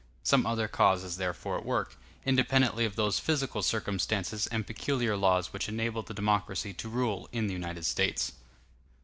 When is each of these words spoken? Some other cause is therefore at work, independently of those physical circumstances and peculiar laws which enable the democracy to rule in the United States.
Some 0.23 0.47
other 0.47 0.67
cause 0.67 1.03
is 1.03 1.17
therefore 1.17 1.59
at 1.59 1.63
work, 1.63 1.95
independently 2.25 2.85
of 2.85 2.95
those 2.95 3.19
physical 3.19 3.61
circumstances 3.61 4.47
and 4.47 4.65
peculiar 4.65 5.15
laws 5.15 5.53
which 5.53 5.69
enable 5.69 6.01
the 6.01 6.15
democracy 6.15 6.73
to 6.73 6.89
rule 6.89 7.29
in 7.31 7.45
the 7.45 7.53
United 7.53 7.85
States. 7.85 8.31